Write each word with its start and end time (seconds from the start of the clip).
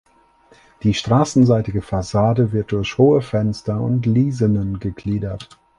Die 0.81 0.95
straßenseitige 0.95 1.83
Fassade 1.83 2.51
wird 2.53 2.71
durch 2.71 2.97
hohe 2.97 3.21
Fenster 3.21 3.79
und 3.81 4.07
Lisenen 4.07 4.79
gegliedert. 4.79 5.59